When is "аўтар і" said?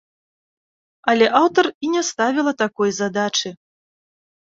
1.41-1.93